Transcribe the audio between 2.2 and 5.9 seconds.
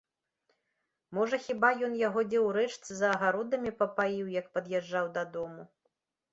дзе ў рэчцы за агародамі папаіў, як пад'язджаў дадому.